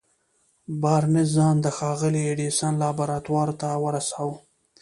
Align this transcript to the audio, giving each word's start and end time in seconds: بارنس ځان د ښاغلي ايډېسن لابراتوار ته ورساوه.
بارنس 0.81 1.27
ځان 1.35 1.55
د 1.61 1.67
ښاغلي 1.77 2.21
ايډېسن 2.27 2.73
لابراتوار 2.81 3.49
ته 3.61 3.67
ورساوه. 3.83 4.37